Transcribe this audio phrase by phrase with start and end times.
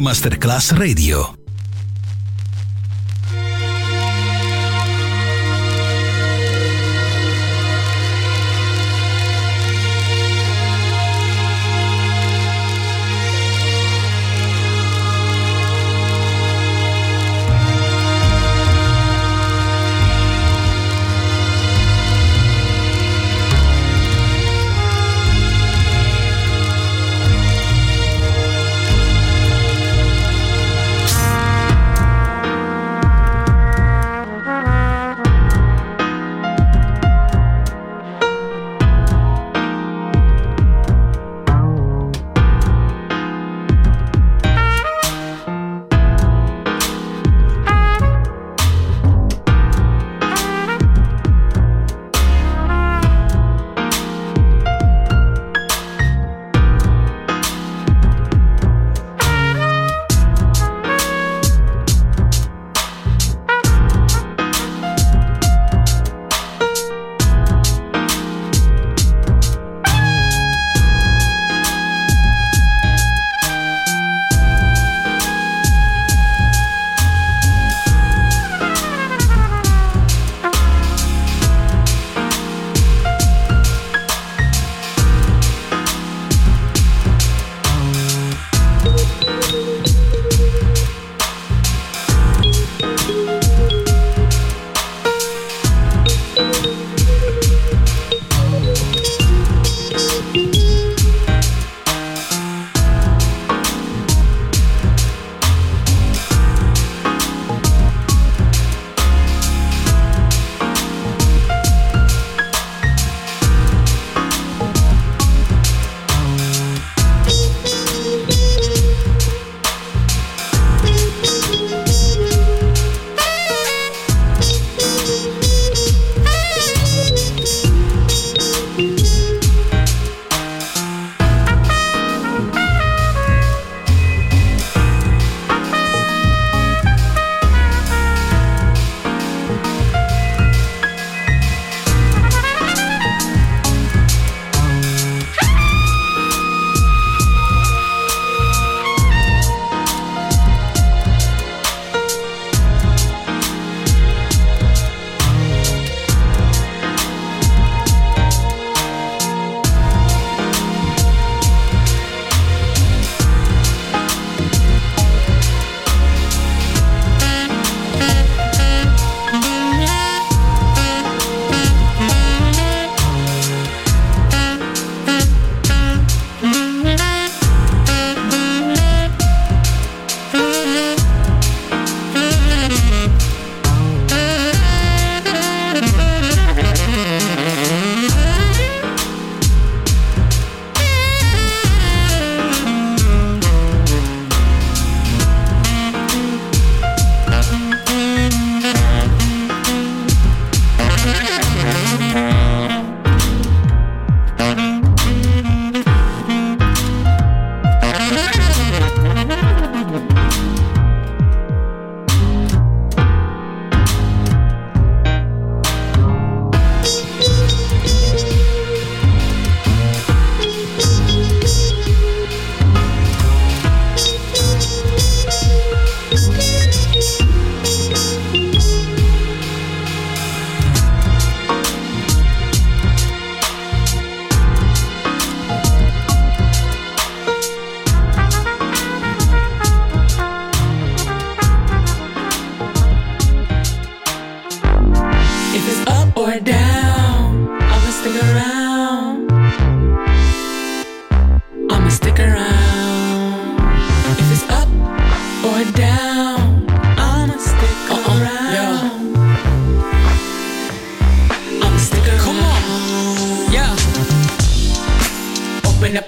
[0.00, 1.45] Masterclass Radio.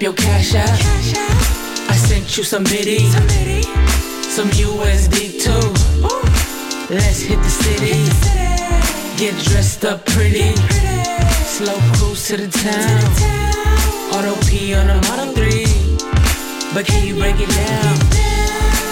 [0.09, 0.79] Your cash app.
[1.87, 3.11] I sent you some biddy,
[4.23, 5.69] some USD too.
[6.91, 7.93] Let's hit the city.
[9.19, 10.55] Get dressed up pretty.
[11.45, 13.03] Slow cruise to the town.
[14.15, 16.73] Auto P on a Model 3.
[16.73, 18.28] But can you break it down?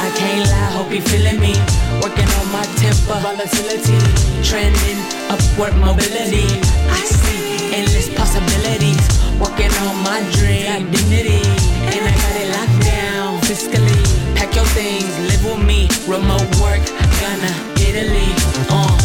[0.07, 1.51] I can't lie, hope you feeling me.
[1.99, 3.99] Working on my temper, volatility.
[4.39, 6.47] Trending upward mobility.
[6.87, 9.03] I see endless possibilities.
[9.35, 11.43] Working on my dream dignity.
[11.91, 13.99] And I got it locked down fiscally.
[14.33, 15.89] Pack your things, live with me.
[16.07, 16.83] Remote work,
[17.19, 18.31] Ghana, Italy.
[18.71, 18.95] Uh.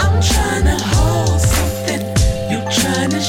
[0.00, 2.00] I'm trying to hold something.
[2.48, 3.20] You trying to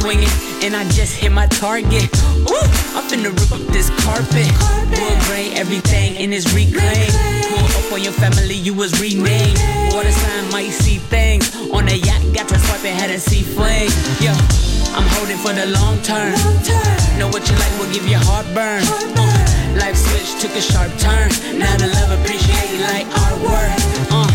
[0.00, 0.32] Swinging,
[0.64, 2.08] and I just hit my target.
[2.48, 2.66] Ooh,
[2.96, 4.48] I'm finna rip up this carpet.
[4.96, 7.12] Wood grain, everything in is reclaimed.
[7.44, 9.60] Pull up on your family, you was renamed.
[9.92, 11.54] Water sign might see things.
[11.70, 13.92] On a yacht, got to swipe and had a sea flame.
[14.24, 14.36] Yeah,
[14.96, 16.32] I'm holding for the long term.
[17.18, 18.80] Know what you like will give you heartburn.
[19.20, 21.28] Uh, life switch took a sharp turn.
[21.60, 23.76] Now the love appreciate like artwork.
[24.08, 24.32] Uh,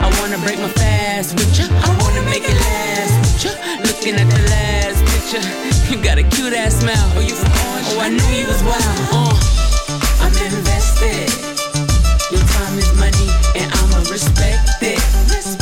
[0.00, 1.66] I wanna break my fast with ya.
[1.68, 3.56] I wanna make it last with.
[3.86, 5.42] Looking at the last picture,
[5.90, 6.96] you got a cute ass smile.
[7.16, 7.86] Oh, you from Orange?
[7.90, 8.82] Oh, I knew you was wild.
[9.12, 9.34] Uh,
[10.20, 11.30] I'm invested.
[12.30, 14.02] Your time is money, and I'ma.
[14.10, 15.61] Respect it.